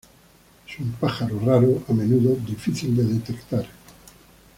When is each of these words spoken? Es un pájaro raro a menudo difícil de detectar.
Es 0.67 0.79
un 0.79 0.93
pájaro 0.93 1.39
raro 1.45 1.83
a 1.87 1.93
menudo 1.93 2.33
difícil 2.37 2.95
de 2.97 3.03
detectar. 3.03 3.67